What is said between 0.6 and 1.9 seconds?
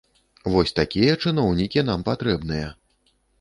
такія чыноўнікі